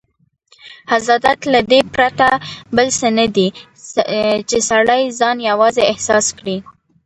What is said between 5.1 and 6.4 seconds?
ځان یوازې احساس